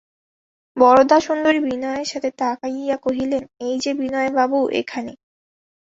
বরদাসুন্দরী 0.77 1.59
বিনয়ের 1.65 2.07
দিকে 2.13 2.29
তাকাইয়া 2.39 2.97
কহিলেন, 2.97 3.43
এই 3.59 3.75
যে 3.79 3.91
বিনয়বাবু 3.93 4.59
এখানে! 4.79 5.11